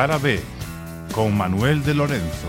[0.00, 0.40] Cara B,
[1.12, 2.48] con Manuel de Lorenzo.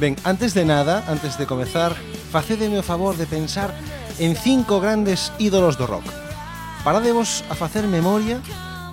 [0.00, 1.94] Ben, antes de nada, antes de comezar,
[2.32, 3.70] facédeme o favor de pensar
[4.18, 6.19] en cinco grandes ídolos do rock.
[6.84, 8.40] Parádevos a facer memoria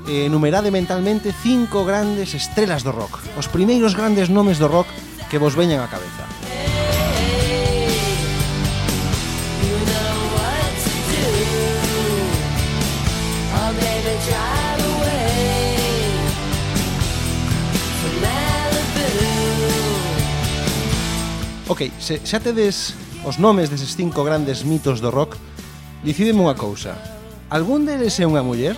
[0.08, 4.92] eh, e enumerade mentalmente cinco grandes estrelas do rock, os primeiros grandes nomes do rock
[5.32, 6.28] que vos veñan á cabeza.
[21.72, 25.40] Ok, se xa tedes os nomes deses cinco grandes mitos do rock,
[26.04, 27.17] decideme unha cousa.
[27.50, 28.76] Algún deles é unha muller?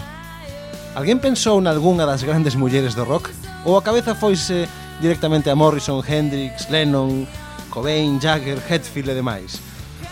[0.94, 3.34] Alguén pensou nalgúnha das grandes mulleres do rock?
[3.66, 4.70] Ou a cabeza foise
[5.02, 7.26] directamente a Morrison, Hendrix, Lennon,
[7.74, 9.58] Cobain, Jagger, Hetfield e demais?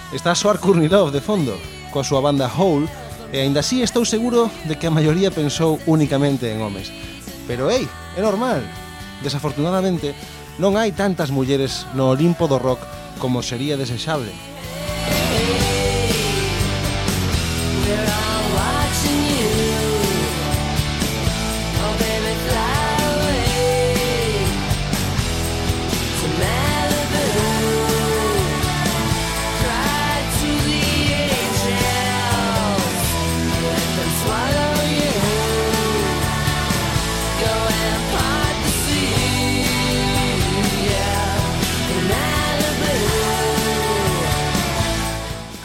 [0.09, 1.53] Está a soar Kurnilov de fondo,
[1.93, 2.89] coa súa banda Hole,
[3.29, 6.89] e aínda así estou seguro de que a maioría pensou únicamente en homes.
[7.45, 7.85] Pero ei,
[8.17, 8.65] é normal.
[9.21, 10.17] Desafortunadamente,
[10.57, 12.81] non hai tantas mulleres no Olimpo do rock
[13.21, 14.33] como sería desexable.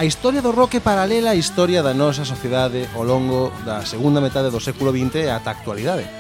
[0.03, 4.19] A historia do rock é paralela á historia da nosa sociedade ao longo da segunda
[4.19, 6.11] metade do século XX ata a actualidade.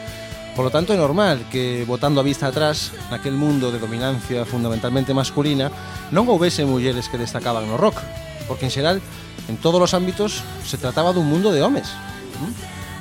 [0.54, 5.10] Por lo tanto, é normal que, botando a vista atrás, naquel mundo de dominancia fundamentalmente
[5.10, 5.66] masculina,
[6.15, 7.98] non houvese mulleres que destacaban no rock,
[8.47, 9.03] porque, en xeral,
[9.50, 11.91] en todos os ámbitos se trataba dun mundo de homes.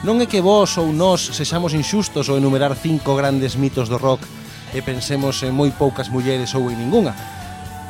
[0.02, 4.25] Non é que vos ou nós sexamos inxustos ao enumerar cinco grandes mitos do rock
[4.74, 7.14] e pensemos en moi poucas mulleres ou en ninguna,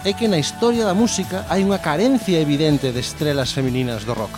[0.03, 4.33] é que na historia da música hai unha carencia evidente de estrelas femininas do rock.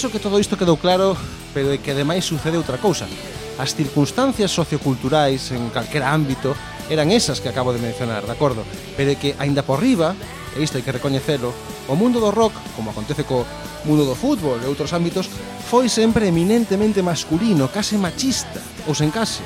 [0.00, 1.18] penso que todo isto quedou claro,
[1.52, 3.10] pero é que ademais sucede outra cousa.
[3.58, 6.54] As circunstancias socioculturais en calquera ámbito
[6.90, 8.64] eran esas que acabo de mencionar, de acordo?
[8.96, 10.14] Pero que, aínda por riba,
[10.58, 11.54] e isto hai que recoñecelo,
[11.86, 13.46] o mundo do rock, como acontece co
[13.86, 15.30] mundo do fútbol e outros ámbitos,
[15.70, 19.40] foi sempre eminentemente masculino, case machista, ou sen case.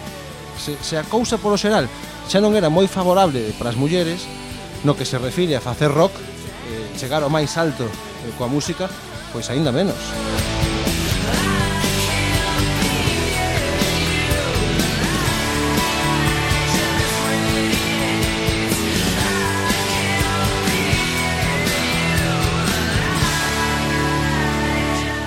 [0.56, 1.86] Se, se a cousa polo xeral
[2.26, 4.24] xa non era moi favorable para as mulleres,
[4.82, 8.88] no que se refire a facer rock, eh, chegar ao máis alto eh, coa música,
[9.30, 10.00] pois aínda menos.
[10.00, 10.53] Música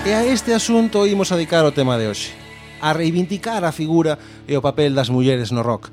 [0.08, 2.32] E a este asunto imos adicar o tema de hoxe
[2.80, 4.16] A reivindicar a figura
[4.48, 5.92] e o papel das mulleres no rock.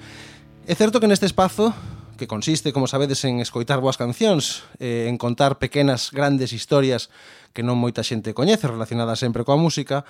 [0.70, 1.74] É certo que neste espazo
[2.14, 7.10] que consiste, como sabedes, en escoitar boas cancións, eh, en contar pequenas, grandes historias
[7.50, 10.06] que non moita xente coñece relacionadas sempre coa música,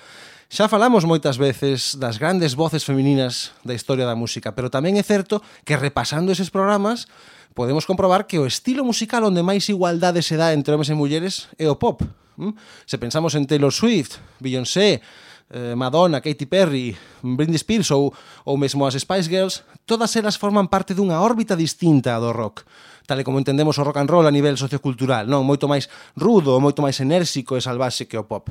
[0.53, 5.03] xa falamos moitas veces das grandes voces femininas da historia da música, pero tamén é
[5.07, 7.09] certo que repasando eses programas
[7.57, 11.49] podemos comprobar que o estilo musical onde máis igualdade se dá entre homes e mulleres
[11.57, 12.05] é o pop,
[12.37, 12.53] Mm?
[12.85, 15.01] Se pensamos en Taylor Swift, Beyoncé,
[15.49, 18.13] eh, Madonna, Katy Perry, Britney Spears ou,
[18.43, 22.63] ou mesmo as Spice Girls, todas elas forman parte dunha órbita distinta do rock
[23.05, 25.87] tal e como entendemos o rock and roll a nivel sociocultural, non moito máis
[26.17, 28.49] rudo, moito máis enérxico e salvaxe que o pop.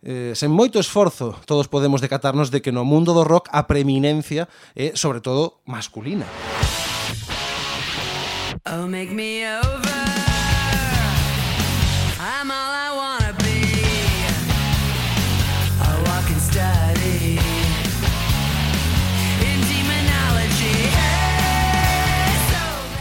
[0.00, 4.48] Eh, sen moito esforzo, todos podemos decatarnos de que no mundo do rock a preeminencia
[4.72, 6.24] é, sobre todo, masculina.
[8.64, 9.89] Oh, make me over.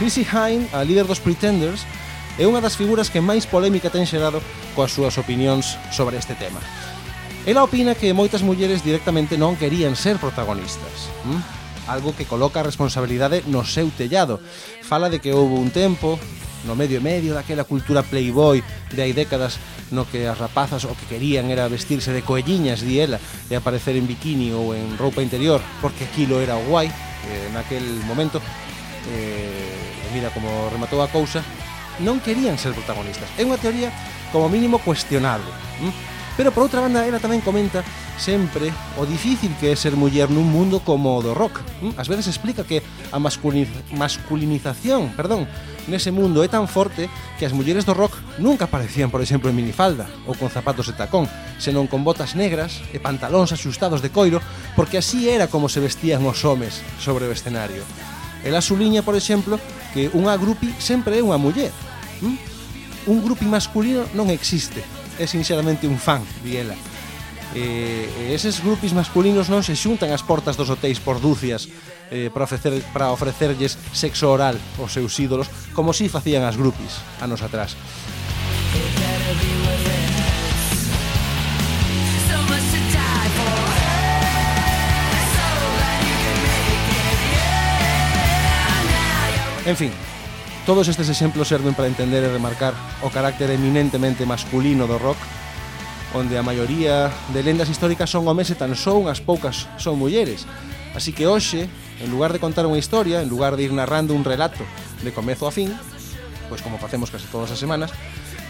[0.09, 1.85] Chrissy Hine, a líder dos Pretenders,
[2.41, 4.41] é unha das figuras que máis polémica ten xerado
[4.73, 6.57] coas súas opinións sobre este tema.
[7.45, 11.13] Ela opina que moitas mulleres directamente non querían ser protagonistas.
[11.29, 11.45] ¿Mm?
[11.93, 14.41] Algo que coloca a responsabilidade no seu tellado.
[14.81, 16.17] Fala de que houve un tempo,
[16.65, 19.61] no medio e medio daquela cultura playboy de hai décadas
[19.93, 23.93] no que as rapazas o que querían era vestirse de coelliñas, di ela, e aparecer
[23.93, 28.41] en bikini ou en roupa interior, porque aquilo era o guai eh, naquel momento.
[29.13, 29.78] Eh,
[30.13, 31.43] Mira como rematou a cousa,
[31.99, 33.27] non querían ser protagonistas.
[33.35, 33.91] É unha teoría
[34.31, 35.49] como mínimo cuestionable.
[35.83, 35.93] Hm?
[36.39, 37.83] Pero por outra banda, ela tamén comenta
[38.15, 41.59] sempre o difícil que é ser muller nun mundo como o do rock.
[41.99, 42.79] Ás veces explica que
[43.11, 45.51] a masculiniz masculinización, perdón,
[45.91, 49.59] nese mundo é tan forte que as mulleres do rock nunca aparecían, por exemplo, en
[49.59, 51.27] minifalda ou con zapatos de tacón,
[51.59, 54.39] senón con botas negras e pantalóns axustados de coiro,
[54.79, 57.83] porque así era como se vestían os homes sobre o escenario.
[58.47, 59.59] Ela suliña, por exemplo,
[59.93, 61.73] que unha grupi sempre é unha muller.
[62.21, 62.37] Hm?
[63.09, 64.83] Un grupi masculino non existe.
[65.17, 66.77] É sinceramente un fan, di ela.
[67.57, 71.65] E, e eses grupis masculinos non se xuntan ás portas dos hotéis por dúcias
[72.13, 77.01] eh, para, ofrecer, para ofrecerlles sexo oral aos seus ídolos como si facían as grupis
[77.17, 77.73] anos atrás.
[79.29, 79.98] It
[89.69, 89.91] En fin,
[90.65, 92.73] todos estes exemplos serven para entender e remarcar
[93.05, 95.21] o carácter eminentemente masculino do rock
[96.17, 100.49] onde a maioría de lendas históricas son homes e tan só unhas poucas son mulleres.
[100.97, 101.69] Así que hoxe,
[102.01, 104.65] en lugar de contar unha historia, en lugar de ir narrando un relato
[105.05, 105.69] de comezo a fin,
[106.49, 107.93] pois como facemos case todas as semanas,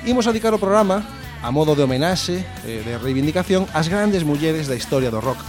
[0.07, 1.03] imos a dedicar o programa
[1.43, 5.43] a modo de homenaxe, eh, de reivindicación, ás grandes mulleres da historia do rock,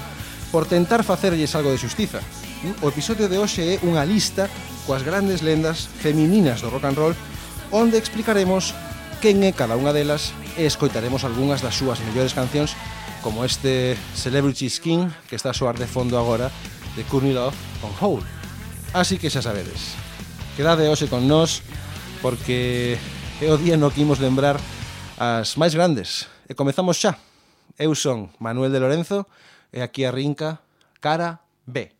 [0.50, 2.18] por tentar facerlles algo de xustiza.
[2.82, 4.50] O episodio de hoxe é unha lista
[4.86, 7.14] coas grandes lendas femininas do rock and roll,
[7.70, 8.72] onde explicaremos
[9.20, 12.72] quen é cada unha delas e escoitaremos algunhas das súas mellores cancións
[13.20, 16.48] como este Celebrity Skin que está a soar de fondo agora
[16.96, 18.24] de Courtney Love con Hole.
[18.96, 19.94] Así que xa sabedes,
[20.56, 21.62] quedade hoxe con nós
[22.24, 22.96] porque
[23.40, 24.56] é o día no que imos lembrar
[25.20, 26.32] as máis grandes.
[26.48, 27.20] E comezamos xa.
[27.76, 29.28] Eu son Manuel de Lorenzo
[29.72, 30.64] e aquí arrinca
[31.00, 31.99] Cara B.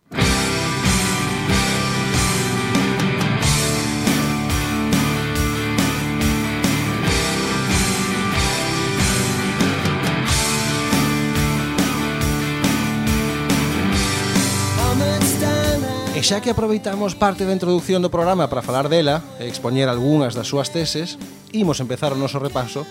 [16.21, 20.37] E xa que aproveitamos parte da introducción do programa para falar dela e expoñer algunhas
[20.37, 21.17] das súas teses,
[21.57, 22.85] imos empezar o noso repaso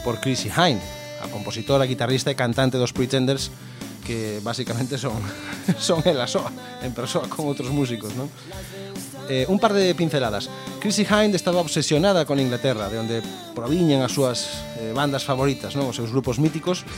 [0.00, 0.80] por Chrissy Hine,
[1.20, 3.52] a compositora, guitarrista e cantante dos Pretenders
[4.00, 5.12] que basicamente son
[5.76, 6.48] son ela soa,
[6.80, 8.32] en persoa con outros músicos, non?
[9.28, 10.48] Eh, un par de pinceladas.
[10.80, 13.16] Chrissy Hind estaba obsesionada con Inglaterra, de onde
[13.52, 15.92] proviñan as súas eh, bandas favoritas, non?
[15.92, 16.88] os seus grupos míticos,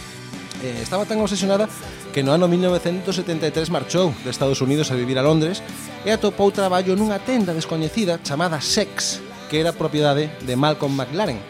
[0.62, 1.68] eh, estaba tan obsesionada
[2.14, 5.60] que no ano 1973 marchou de Estados Unidos a vivir a Londres
[6.06, 9.20] e atopou traballo nunha tenda descoñecida chamada Sex,
[9.50, 11.40] que era propiedade de Malcolm McLaren.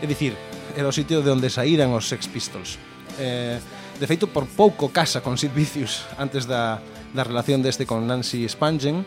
[0.00, 0.36] É dicir,
[0.76, 2.76] era o sitio de onde saíran os Sex Pistols.
[3.18, 3.58] Eh,
[4.00, 6.80] de feito, por pouco casa con Sid Vicious antes da,
[7.12, 9.04] da relación deste con Nancy Spungen,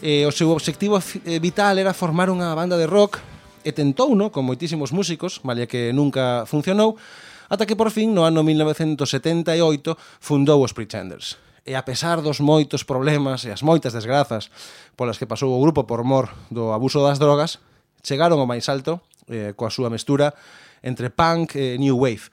[0.00, 3.20] eh, o seu obxectivo eh, vital era formar unha banda de rock
[3.64, 7.00] e tentou, no, con moitísimos músicos, malia que nunca funcionou,
[7.48, 12.84] ata que por fin no ano 1978 fundou os Pretenders e a pesar dos moitos
[12.84, 14.52] problemas e as moitas desgrazas
[14.96, 17.58] polas que pasou o grupo por mor do abuso das drogas,
[18.04, 19.00] chegaron ao máis alto
[19.32, 20.36] eh, coa súa mestura
[20.84, 22.28] entre punk e new wave.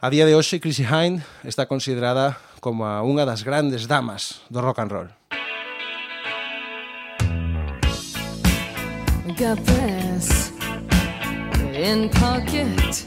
[0.00, 4.80] A día de hoxe, Chrissy Hynde está considerada como unha das grandes damas do rock
[4.80, 5.10] and roll.
[9.36, 9.60] Got
[11.72, 13.06] in pocket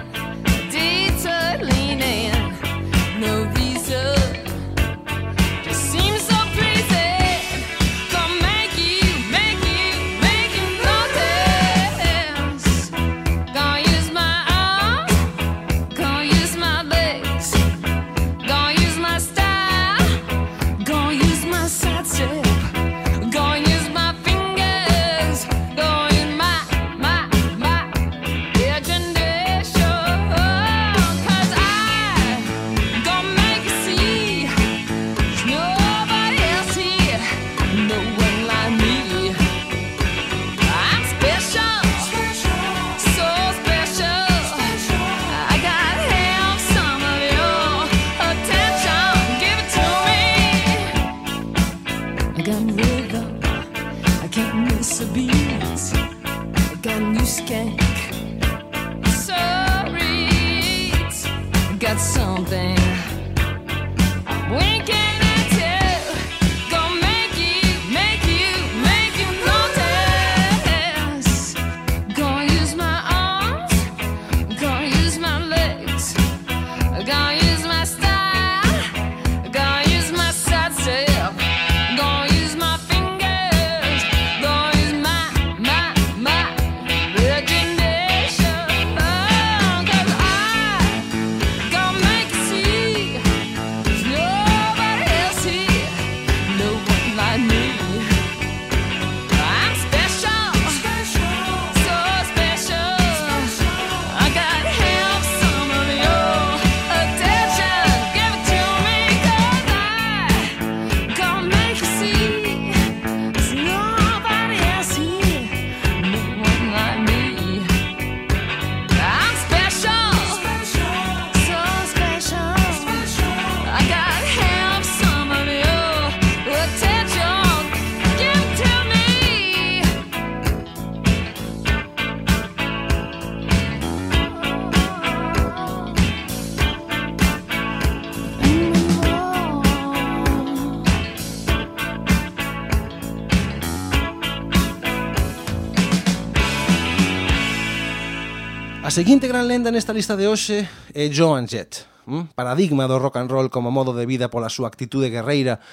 [148.91, 152.35] A seguinte gran lenda nesta lista de hoxe é Joan Jett, mm?
[152.35, 155.63] paradigma do rock and roll como modo de vida pola súa actitude guerreira,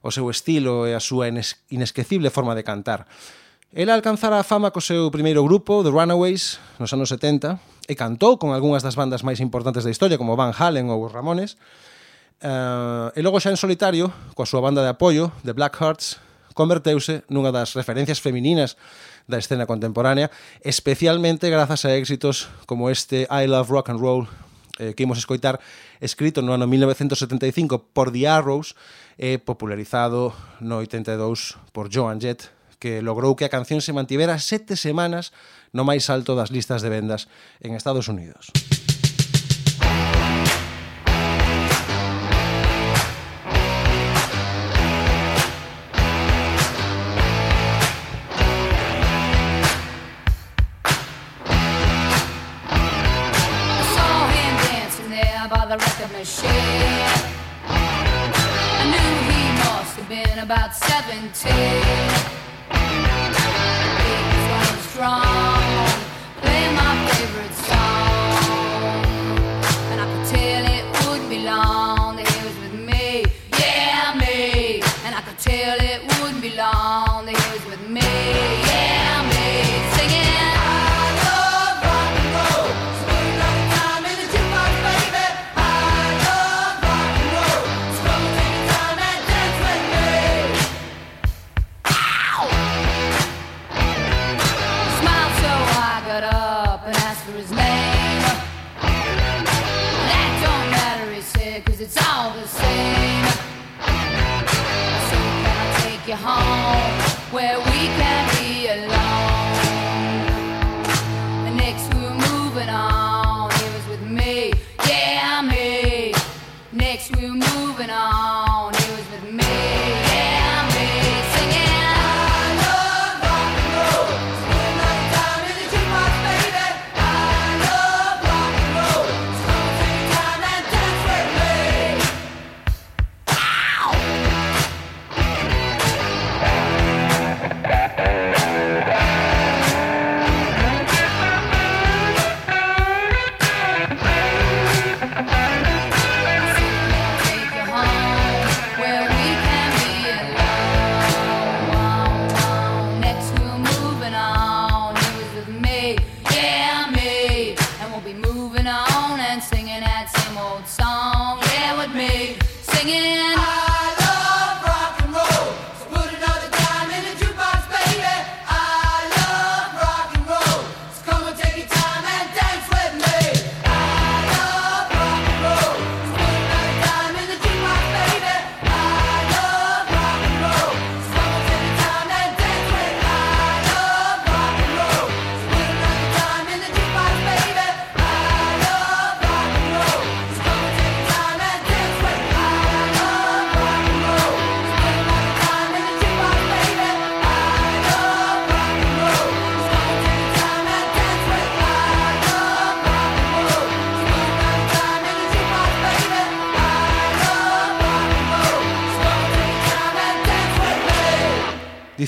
[0.00, 1.28] o seu estilo e a súa
[1.68, 3.04] inesquecible forma de cantar.
[3.76, 8.40] Ela alcanzara a fama co seu primeiro grupo, The Runaways, nos anos 70, e cantou
[8.40, 11.60] con algunhas das bandas máis importantes da historia, como Van Halen ou os Ramones,
[12.40, 16.16] uh, e logo xa en solitario, coa súa banda de apoio, The Black Hearts,
[16.56, 18.80] converteuse nunha das referencias femininas
[19.26, 20.30] da escena contemporánea,
[20.62, 24.28] especialmente grazas a éxitos como este I Love Rock and Roll
[24.78, 25.60] eh, que imos escoitar,
[26.00, 28.74] escrito no ano 1975 por The Arrows
[29.20, 30.32] e popularizado
[30.64, 32.48] no 82 por Joan Jett,
[32.80, 35.30] que logrou que a canción se mantivera sete semanas
[35.76, 37.28] no máis alto das listas de vendas
[37.60, 38.50] en Estados Unidos.
[38.50, 38.81] Música
[61.12, 61.81] seventeen.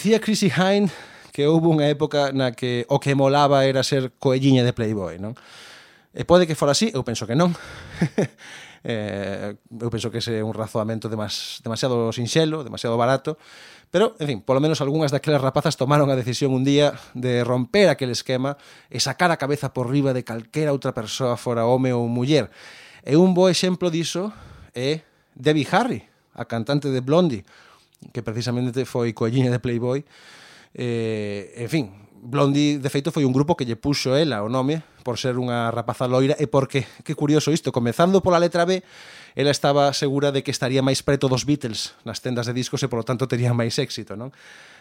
[0.04, 0.90] Dicía Chrissy Hine
[1.32, 5.32] que houve unha época na que o que molaba era ser coelliña de Playboy, non?
[6.12, 7.56] E pode que fora así, eu penso que non.
[8.84, 13.40] eh, eu penso que ese é un razoamento demas, demasiado sinxelo, demasiado barato,
[13.88, 17.88] pero, en fin, polo menos algunhas daquelas rapazas tomaron a decisión un día de romper
[17.88, 18.60] aquel esquema
[18.92, 22.52] e sacar a cabeza por riba de calquera outra persoa fora home ou muller.
[23.08, 24.36] E un bo exemplo diso
[24.76, 25.00] é
[25.32, 26.04] Debbie Harry,
[26.36, 27.48] a cantante de Blondie,
[28.12, 30.04] que precisamente foi coelliña de Playboy.
[30.74, 31.84] Eh, en fin,
[32.24, 35.68] Blondie, de feito, foi un grupo que lle puxo ela o nome por ser unha
[35.68, 38.80] rapaza loira e porque, que curioso isto, comezando pola letra B,
[39.36, 42.88] ela estaba segura de que estaría máis preto dos Beatles nas tendas de discos e,
[42.88, 44.32] polo tanto, tería máis éxito, non?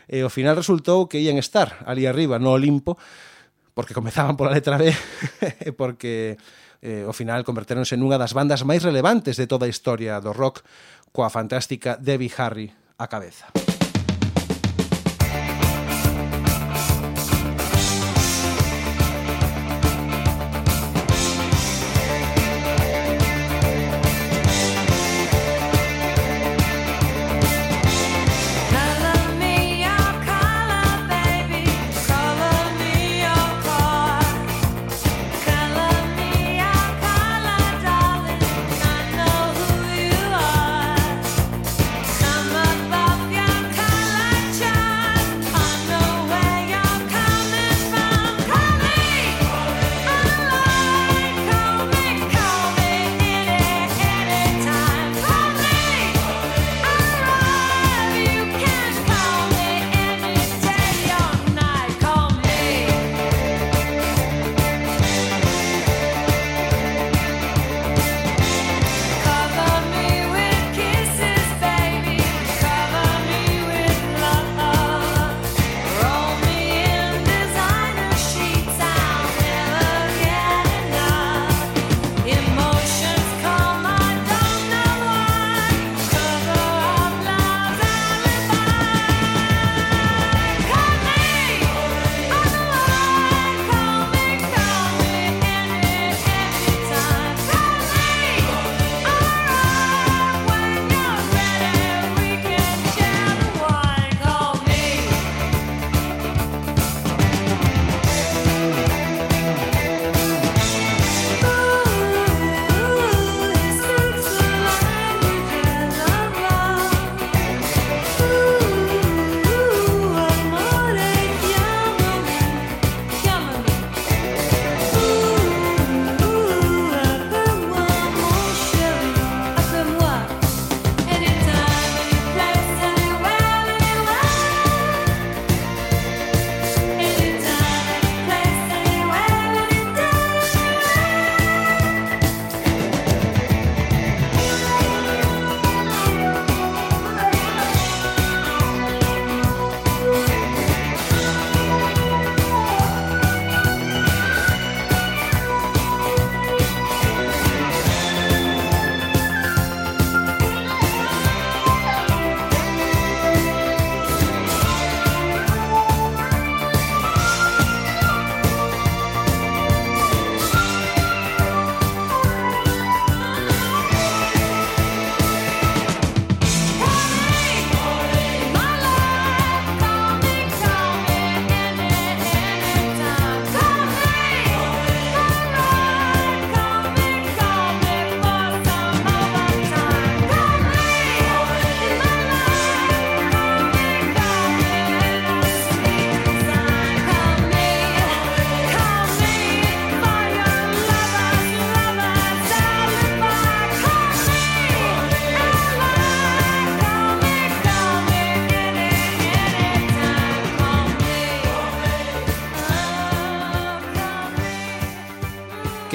[0.07, 2.95] E ao final resultou que ian estar ali arriba, no Olimpo,
[3.75, 4.95] porque comezaban pola letra B
[5.67, 6.39] e porque
[6.79, 10.63] eh, ao final convertéronse nunha das bandas máis relevantes de toda a historia do rock
[11.11, 12.71] coa fantástica Debbie Harry
[13.07, 13.45] cabeza.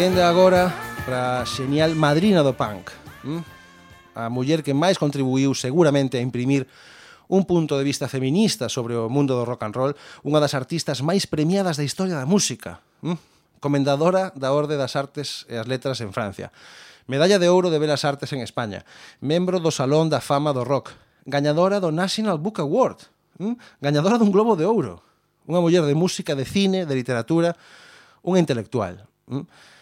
[0.08, 0.72] Aínda agora
[1.04, 2.88] para xenial madrina do punk
[3.28, 3.44] hm?
[4.16, 6.64] A muller que máis contribuiu seguramente a imprimir
[7.28, 9.92] un punto de vista feminista sobre o mundo do rock and roll
[10.24, 13.20] Unha das artistas máis premiadas da historia da música hm?
[13.60, 16.56] Comendadora da Orde das Artes e as Letras en Francia.
[17.04, 18.88] Medalla de Ouro de Belas Artes en España.
[19.20, 20.96] Membro do Salón da Fama do Rock.
[21.28, 23.60] Gañadora do National Book Award hm?
[23.84, 25.04] Gañadora dun Globo de Ouro.
[25.44, 27.52] Unha muller de música, de cine, de literatura,
[28.24, 29.04] unha intelectual.
[29.28, 29.76] hm?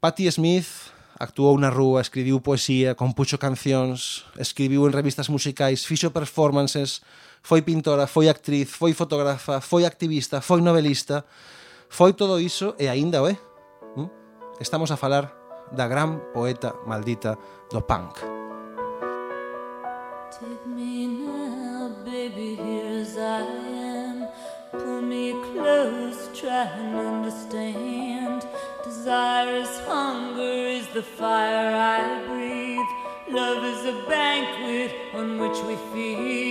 [0.00, 7.00] Patti Smith actuou na rúa, escribiu poesía, compuxo cancións, escribiu en revistas musicais, fixo performances,
[7.40, 11.24] foi pintora, foi actriz, foi fotógrafa, foi activista, foi novelista,
[11.88, 13.40] foi todo iso e aínda o é.
[13.96, 14.10] Hm,
[14.60, 15.32] estamos a falar
[15.72, 17.38] da gran poeta maldita
[17.72, 18.20] do punk.
[20.28, 24.28] Take me now, baby, here as I am.
[24.76, 28.05] Pull me close, try and understand.
[29.06, 32.90] Desire is hunger, is the fire I breathe.
[33.30, 36.45] Love is a banquet on which we feed.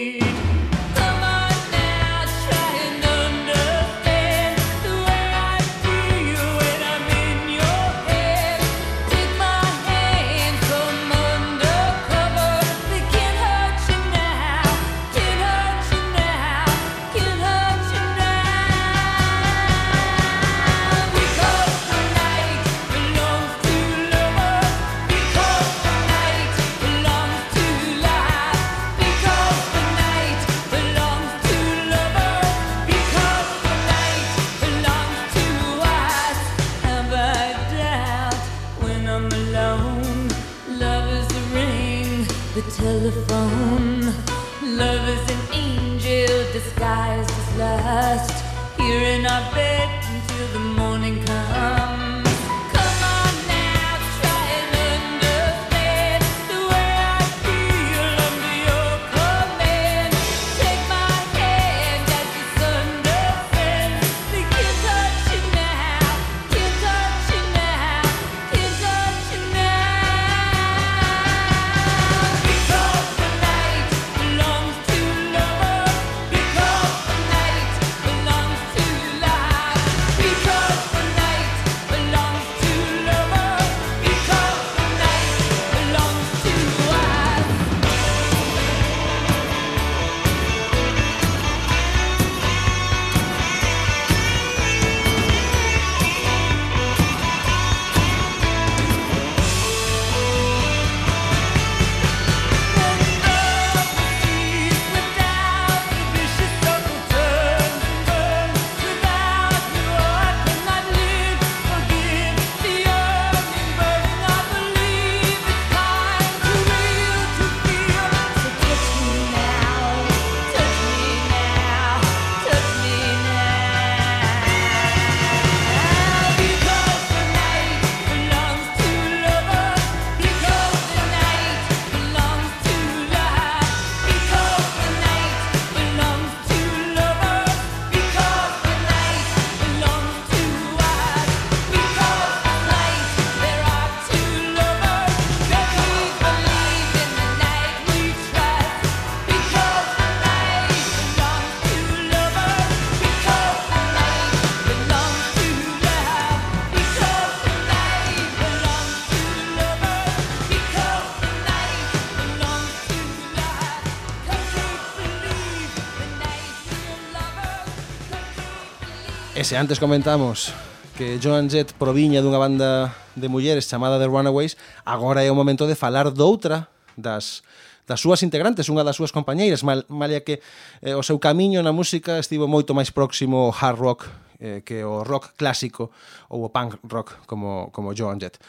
[169.45, 170.51] Se antes comentamos
[170.97, 174.57] que Joan Jett proviña dunha banda de mulleres chamada The Runaways,
[174.89, 177.45] agora é o momento de falar doutra das
[177.85, 180.41] das súas integrantes, unha das súas compañeiras, mal, malia que
[180.81, 184.01] eh, o seu camiño na música estivo moito máis próximo ao hard rock
[184.41, 185.93] eh, que o rock clásico
[186.25, 188.41] ou o punk rock como, como Joan Jett.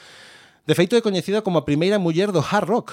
[0.64, 2.88] De feito, é coñecida como a primeira muller do hard rock,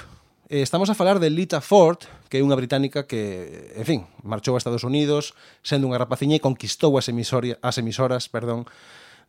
[0.54, 1.98] eh, estamos a falar de Lita Ford,
[2.30, 5.34] que é unha británica que, en fin, marchou a Estados Unidos
[5.66, 8.70] sendo unha rapaciña e conquistou as, emisoria, as emisoras perdón,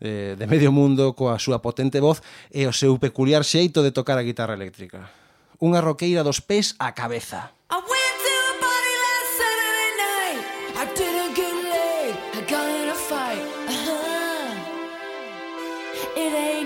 [0.05, 2.21] eh, de medio mundo coa súa potente voz
[2.53, 5.09] e o seu peculiar xeito de tocar a guitarra eléctrica.
[5.65, 7.57] Unha roqueira dos pés á cabeza.
[7.73, 8.05] Away!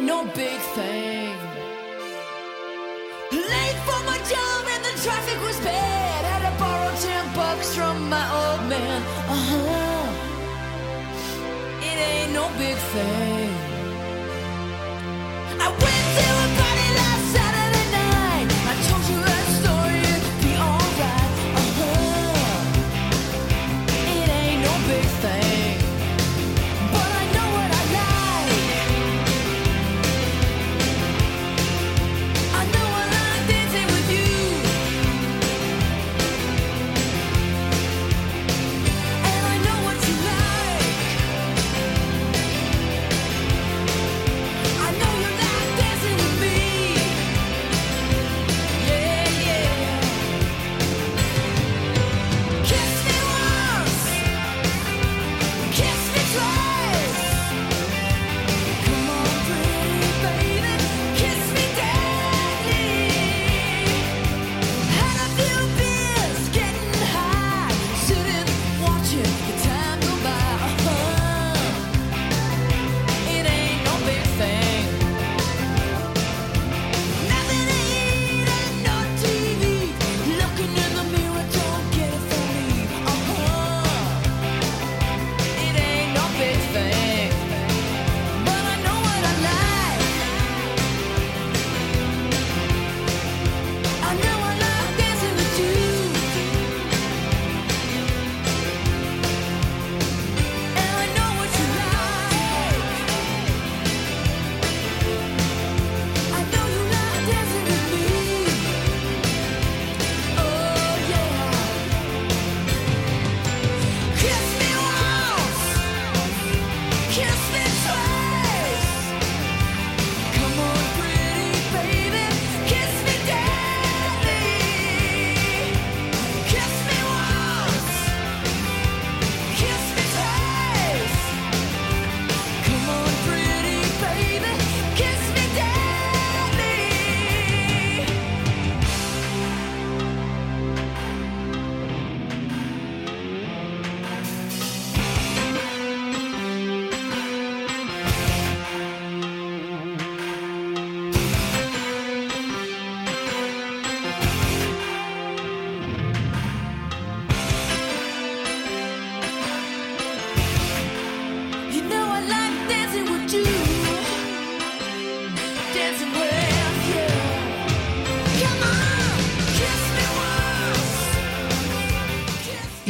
[0.08, 1.47] no big thing.
[5.04, 6.24] Traffic was bad.
[6.30, 9.02] Had to borrow ten bucks from my old man.
[9.34, 10.06] Uh huh.
[11.88, 13.37] It ain't no big thing.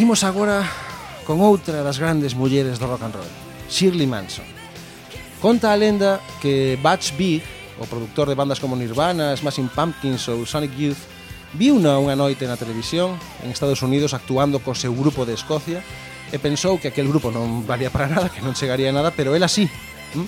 [0.08, 0.64] Imos agora
[1.28, 3.28] con outra das grandes mulleres do rock and roll,
[3.68, 4.48] Shirley Manson.
[5.36, 7.44] Conta a lenda que Butch Big,
[7.76, 11.04] o produtor de bandas como Nirvana, Smashing Pumpkins ou Sonic Youth,
[11.52, 15.84] viu unha, unha noite na televisión en Estados Unidos actuando co seu grupo de Escocia
[16.32, 19.36] e pensou que aquel grupo non valía para nada, que non chegaría a nada, pero
[19.36, 19.68] ela sí.
[20.16, 20.24] Mm?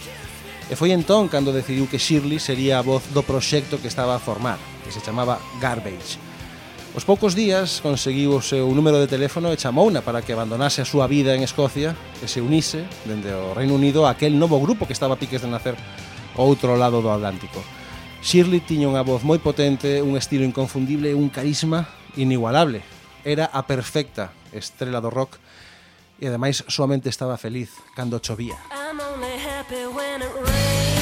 [0.69, 4.21] E foi entón cando decidiu que Shirley sería a voz do proxecto que estaba a
[4.21, 6.21] formar, que se chamaba Garbage
[6.91, 10.89] Os poucos días conseguiu o seu número de teléfono e chamouna para que abandonase a
[10.89, 14.91] súa vida en Escocia e se unise dende o Reino Unido a aquel novo grupo
[14.91, 15.79] que estaba a piques de nacer
[16.35, 17.63] ao outro lado do Atlántico.
[18.27, 21.87] Shirley tiña unha voz moi potente, un estilo inconfundible e un carisma
[22.19, 22.83] inigualable.
[23.23, 25.39] Era a perfecta estrela do rock
[26.19, 28.59] e ademais solamente estaba feliz cando chovía.
[28.75, 31.00] I'm only happy when it rains.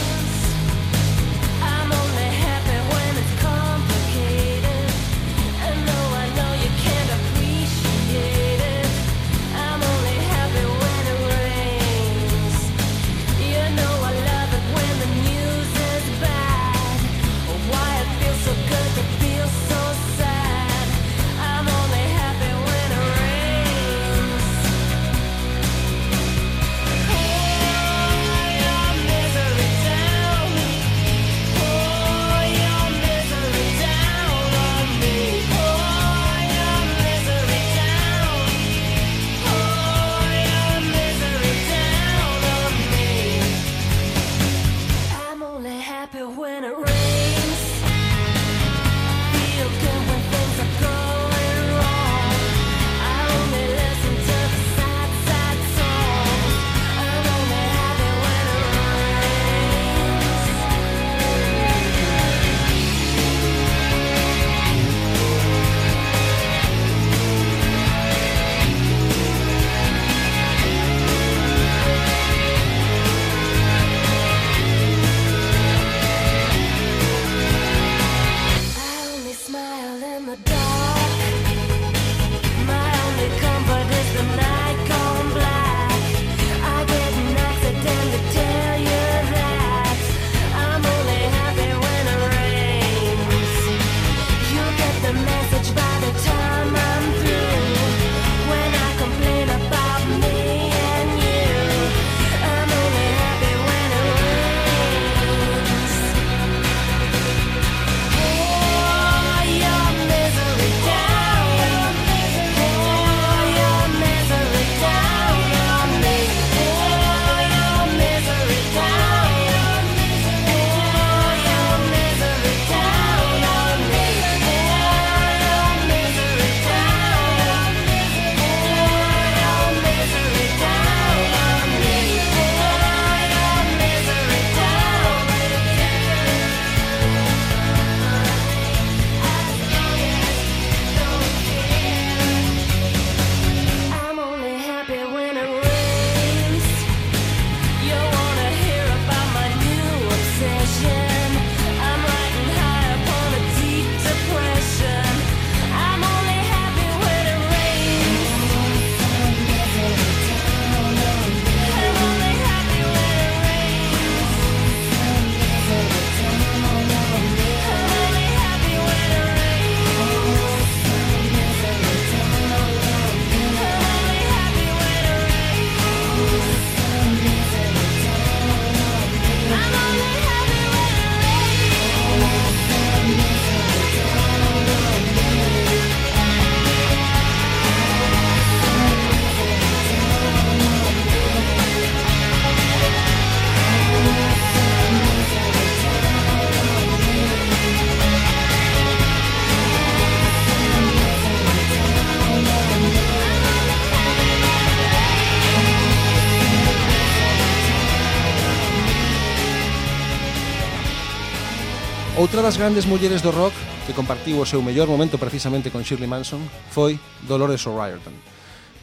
[212.29, 213.57] Outra das grandes mulleres do rock
[213.89, 218.13] que compartiu o seu mellor momento precisamente con Shirley Manson foi Dolores O'Riordan,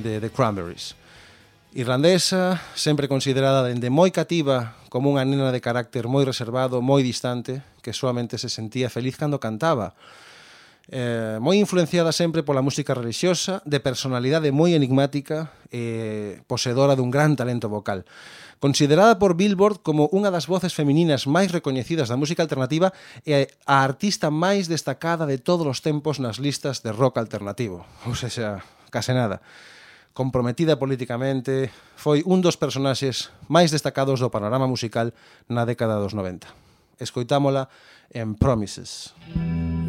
[0.01, 0.97] de The Cranberries.
[1.77, 7.61] Irlandesa, sempre considerada dende moi cativa como unha nena de carácter moi reservado, moi distante,
[7.85, 9.93] que solamente se sentía feliz cando cantaba,
[10.89, 17.09] eh, moi influenciada sempre pola música religiosa, de personalidade moi enigmática e eh, posedora dun
[17.09, 18.05] gran talento vocal.
[18.61, 22.93] Considerada por Billboard como unha das voces femininas máis recoñecidas da música alternativa
[23.25, 27.83] e a artista máis destacada de todos os tempos nas listas de rock alternativo.
[28.09, 28.61] Ou seja,
[28.93, 29.41] case nada.
[30.15, 31.67] Comprometida políticamente,
[31.99, 35.11] foi un dos personaxes máis destacados do panorama musical
[35.51, 36.47] na década dos 90.
[37.03, 37.67] Escoitámola
[38.15, 39.11] en Promises.
[39.27, 39.84] Promises.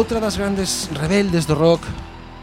[0.00, 1.84] Outra das grandes rebeldes do rock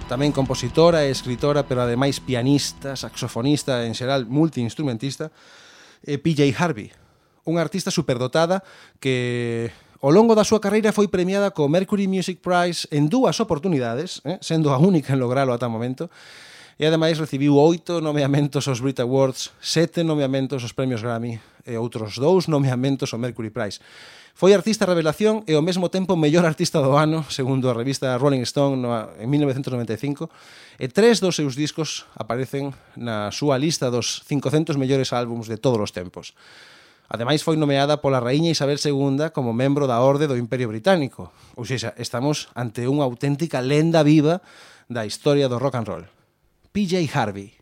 [0.05, 5.33] Tamén compositora e escritora Pero ademais pianista, saxofonista En xeral multiinstrumentista
[6.05, 6.93] é PJ Harvey
[7.49, 8.61] Unha artista superdotada
[9.01, 9.73] que
[10.05, 14.37] Ao longo da súa carreira foi premiada co Mercury Music Prize en dúas oportunidades, eh,
[14.37, 16.13] sendo a única en logralo ata o momento,
[16.77, 22.21] e ademais recibiu oito nomeamentos aos Brit Awards, sete nomeamentos aos Premios Grammy e outros
[22.21, 23.81] dous nomeamentos ao Mercury Prize.
[24.37, 28.45] Foi artista revelación e ao mesmo tempo mellor artista do ano, segundo a revista Rolling
[28.45, 30.29] Stone no, en 1995,
[30.77, 35.81] e tres dos seus discos aparecen na súa lista dos 500 mellores álbums de todos
[35.81, 36.37] os tempos.
[37.09, 41.33] Ademais foi nomeada pola raíña Isabel II como membro da Orde do Imperio Británico.
[41.57, 44.45] Ou seja, estamos ante unha auténtica lenda viva
[44.85, 46.05] da historia do rock and roll.
[46.77, 47.57] PJ Harvey.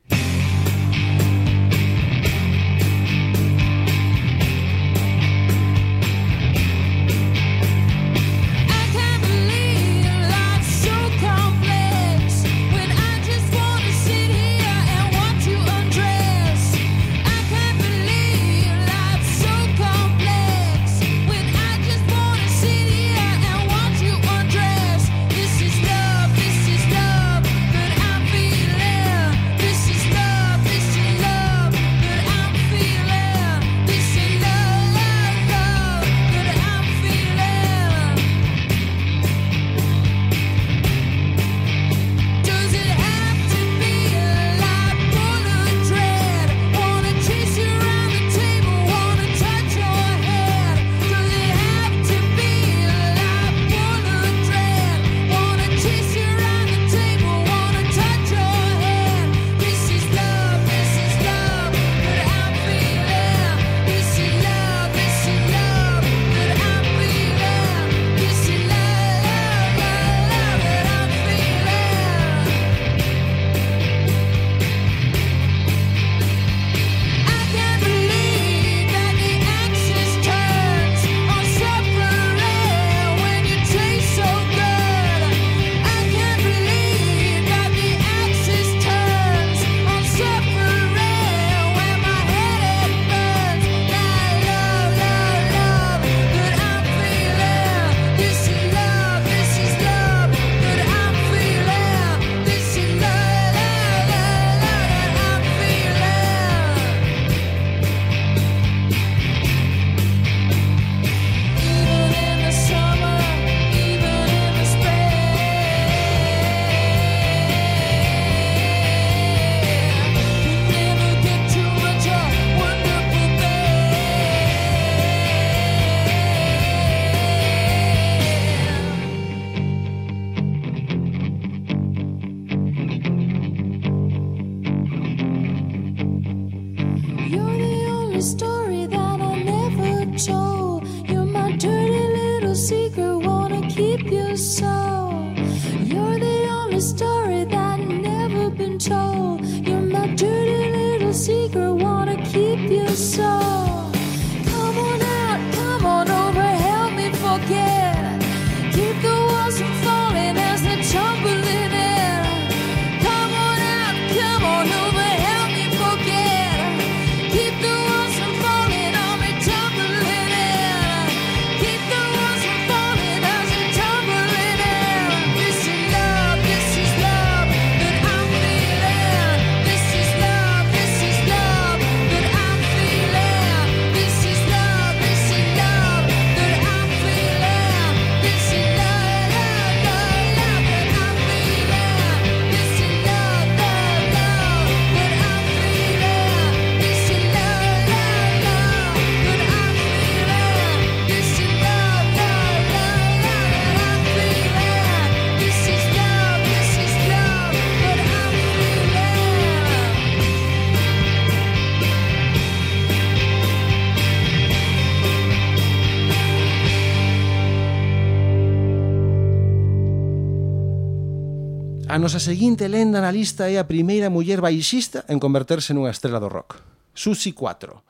[222.06, 226.30] nosa seguinte lenda na lista é a primeira muller baixista en converterse nunha estrela do
[226.30, 226.62] rock.
[226.94, 227.82] Susi 4.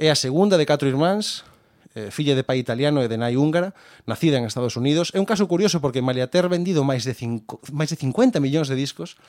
[0.00, 1.44] É a segunda de catro irmáns,
[1.92, 3.76] eh, filla de pai italiano e de nai húngara,
[4.08, 5.12] nacida en Estados Unidos.
[5.12, 8.72] É un caso curioso porque malia ter vendido máis de, cinco, máis de 50 millóns
[8.72, 9.20] de discos,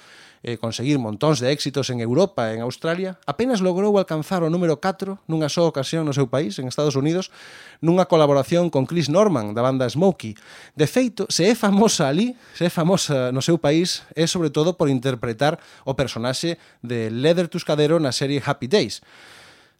[0.43, 4.77] eh, conseguir montóns de éxitos en Europa e en Australia, apenas logrou alcanzar o número
[4.77, 7.31] 4 nunha só ocasión no seu país, en Estados Unidos,
[7.79, 10.35] nunha colaboración con Chris Norman da banda Smokey.
[10.75, 14.75] De feito, se é famosa ali, se é famosa no seu país, é sobre todo
[14.75, 18.99] por interpretar o personaxe de Leather Tuscadero na serie Happy Days.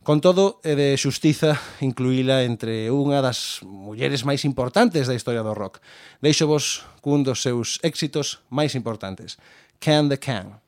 [0.03, 5.55] Con todo, é de xustiza incluíla entre unha das mulleres máis importantes da historia do
[5.55, 5.80] rock.
[6.20, 9.39] Deixo vos cun dos seus éxitos máis importantes.
[9.84, 10.62] Can the Can.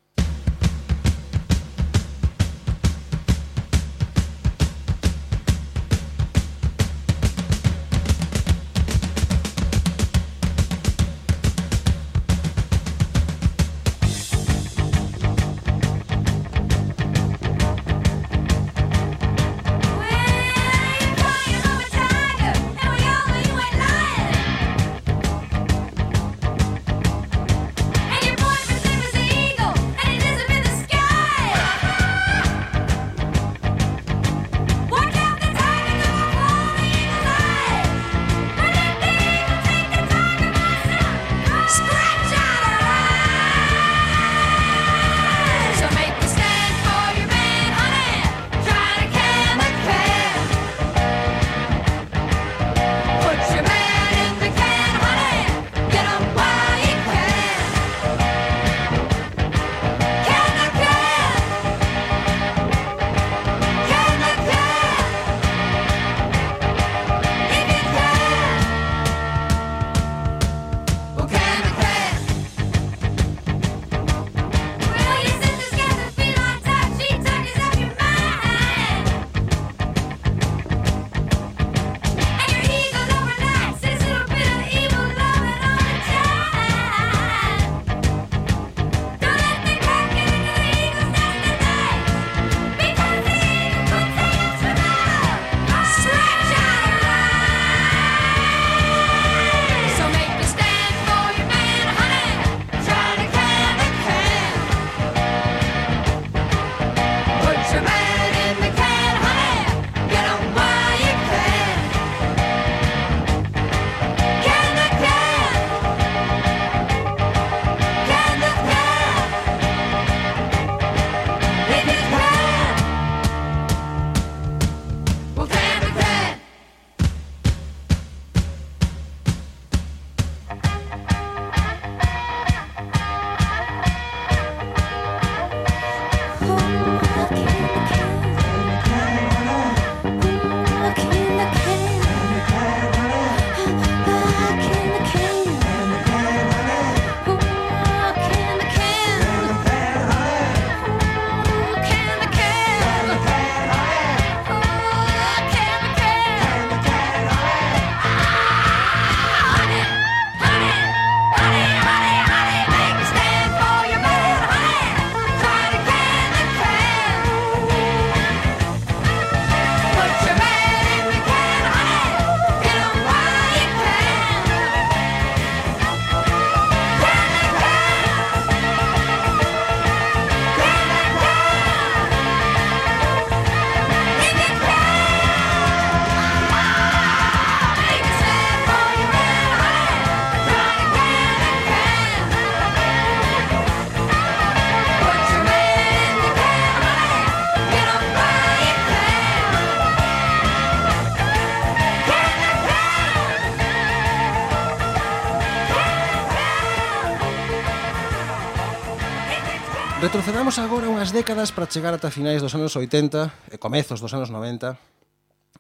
[210.36, 214.28] Retrocedamos agora unhas décadas para chegar ata finais dos anos 80 e comezos dos anos
[214.28, 214.76] 90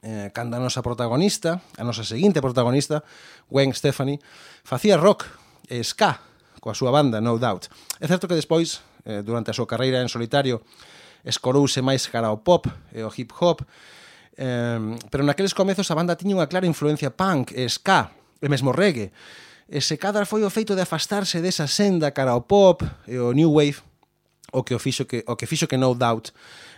[0.04, 3.00] eh, cando a nosa protagonista, a nosa seguinte protagonista,
[3.48, 4.20] Gwen Stefani,
[4.68, 5.32] facía rock
[5.72, 6.20] e ska
[6.60, 7.72] coa súa banda No Doubt.
[8.04, 10.60] É certo que despois, eh, durante a súa carreira en solitario,
[11.24, 13.64] escorouse máis cara ao pop e ao hip hop,
[14.36, 14.76] eh,
[15.08, 18.12] pero naqueles comezos a banda tiña unha clara influencia punk e ska,
[18.44, 19.16] e mesmo reggae,
[19.72, 23.32] e se cadra foi o feito de afastarse desa senda cara ao pop e ao
[23.32, 23.95] new wave
[24.56, 26.32] o que o fixo que o que fixo que No Doubt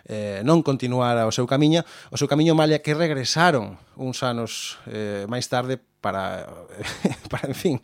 [0.10, 5.30] eh, non continuara o seu camiño, o seu camiño malia que regresaron uns anos eh,
[5.30, 6.50] máis tarde para
[7.32, 7.78] para en fin,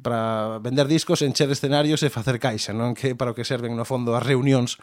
[0.00, 3.84] para vender discos, encher escenarios e facer caixa, non que para o que serven no
[3.84, 4.80] fondo as reunións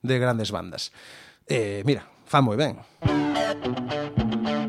[0.00, 0.90] de grandes bandas.
[1.44, 2.80] Eh, mira, fa moi ben.
[3.04, 4.59] Música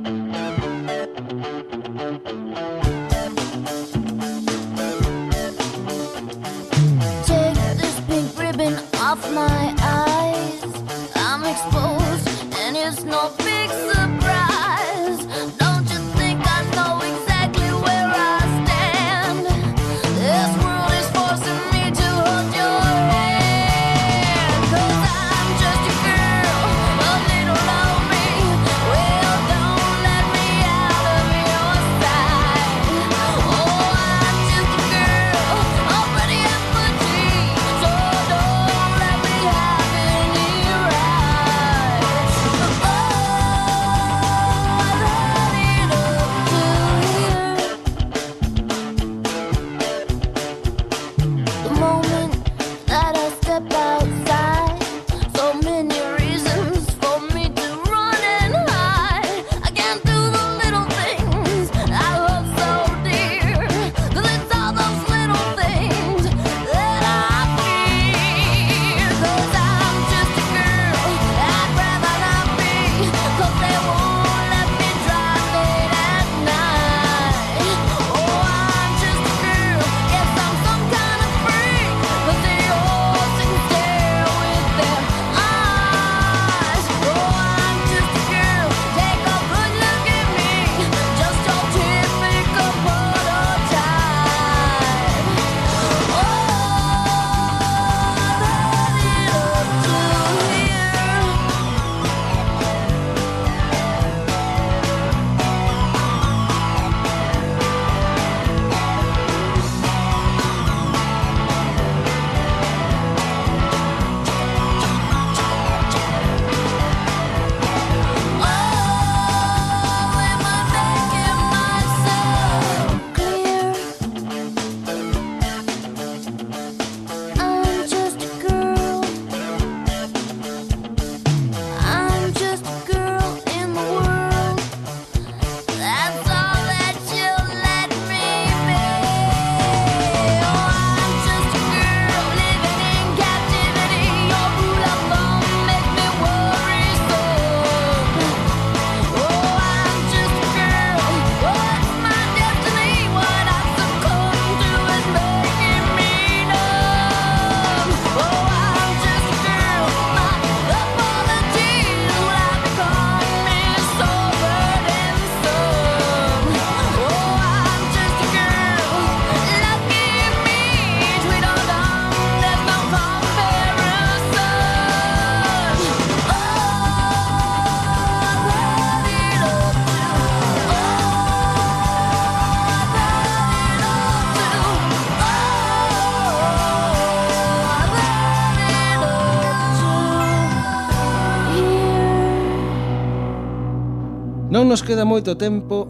[194.92, 195.88] queda moito tempo,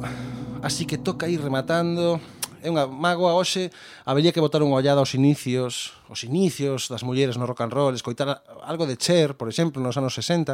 [0.61, 2.21] así que toca ir rematando.
[2.61, 3.73] É unha magoa hoxe,
[4.05, 7.97] habería que botar unha ollada aos inicios, os inicios das mulleres no rock and roll,
[7.97, 10.53] escoitar algo de Cher, por exemplo, nos anos 60,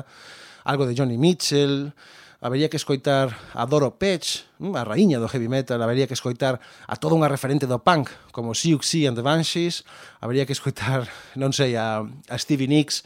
[0.64, 1.91] algo de Johnny Mitchell,
[2.39, 6.64] habería que escoitar a Doro Pech, mm, a raíña do heavy metal, habería que escoitar
[6.88, 9.84] a toda unha referente do punk, como Siouxsie and the Banshees,
[10.24, 11.04] habería que escoitar,
[11.36, 13.04] non sei, a, a Stevie Nicks,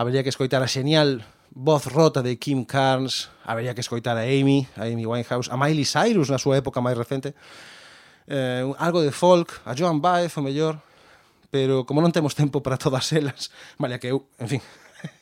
[0.00, 4.66] habería que escoitar a Xenial, voz rota de Kim Carnes, habería que escoitar a Amy,
[4.76, 7.36] a Amy Winehouse, a Miley Cyrus na súa época máis recente,
[8.26, 10.80] eh, algo de folk, a Joan Baez, o mellor,
[11.52, 14.62] pero como non temos tempo para todas elas, vale, que eu, en fin,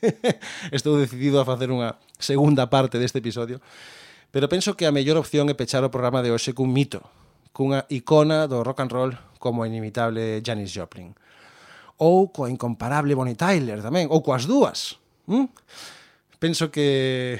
[0.71, 3.59] estou decidido a facer unha segunda parte deste episodio,
[4.31, 7.03] pero penso que a mellor opción é pechar o programa de hoxe cun mito,
[7.51, 11.11] cunha icona do rock and roll como a inimitable Janis Joplin
[12.01, 14.97] ou coa incomparable Bonnie Tyler tamén, ou coas dúas.
[15.29, 15.45] Mm?
[16.41, 17.37] penso que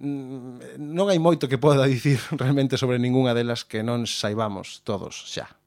[0.00, 5.12] mm, non hai moito que poda dicir realmente sobre ningunha delas que non saibamos todos
[5.28, 5.59] xa.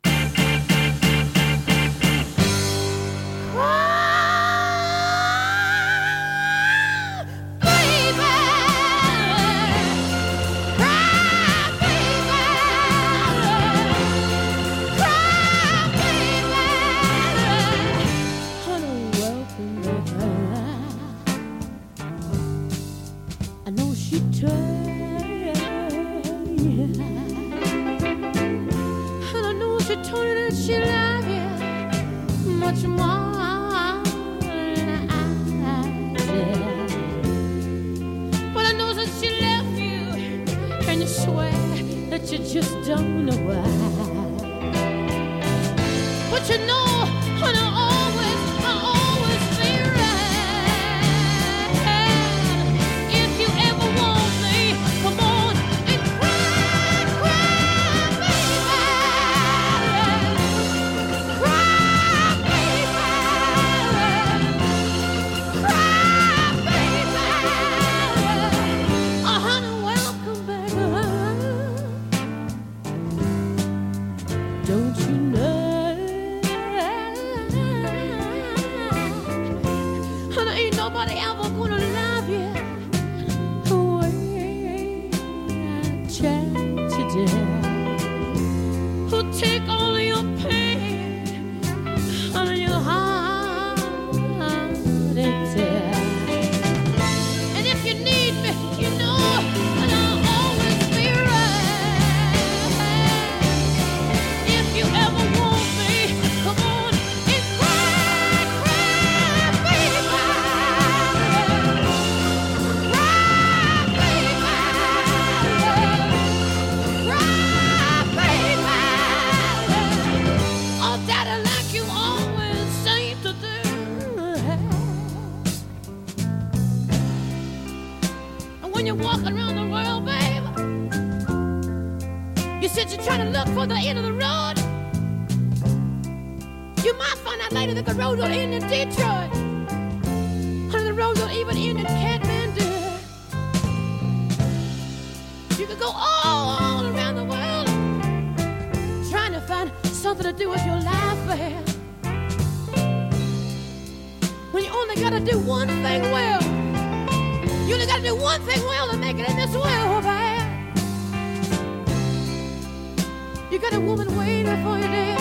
[163.53, 165.19] You got a woman waiting for you there.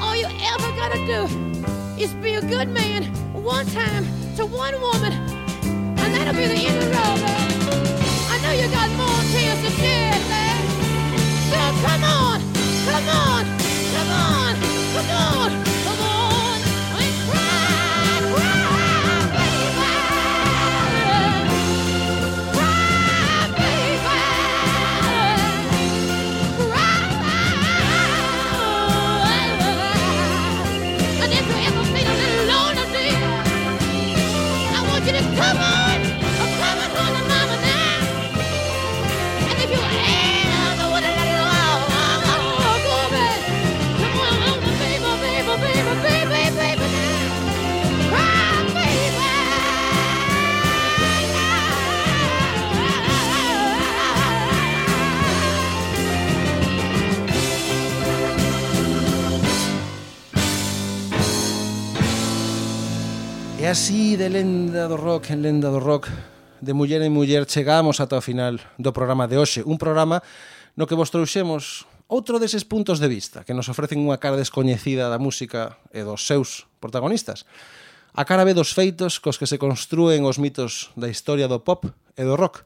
[0.00, 1.26] All you ever gotta do
[2.00, 3.02] is be a good man
[3.34, 4.06] one time
[4.36, 7.50] to one woman, and that'll be the end of the road, babe.
[8.30, 10.66] I know you got more tears to shed, babe.
[11.50, 12.40] So come on,
[12.86, 13.44] come on,
[13.92, 14.54] come on,
[14.94, 15.67] come on,
[63.68, 66.08] E así de lenda do rock en lenda do rock
[66.64, 69.60] de muller en muller chegamos ata o final do programa de hoxe.
[69.60, 70.24] Un programa
[70.72, 75.12] no que vos trouxemos outro deses puntos de vista que nos ofrecen unha cara descoñecida
[75.12, 77.44] da música e dos seus protagonistas.
[78.16, 81.92] A cara ve dos feitos cos que se construen os mitos da historia do pop
[82.16, 82.64] e do rock.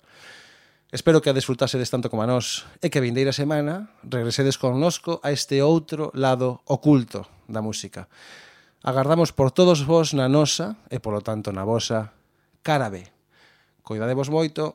[0.94, 5.18] Espero que a desfrutasedes tanto como a nós e que a vindeira semana regresedes connosco
[5.26, 8.06] a este outro lado oculto da música.
[8.82, 12.10] Agardamos por todos vos na nosa e polo tanto na vosa
[12.66, 13.06] cara B.
[13.86, 14.74] Coidadevos moito,